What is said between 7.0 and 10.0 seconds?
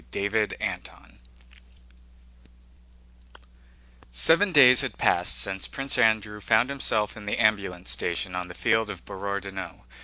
in the ambulance station on the field of Borodinó.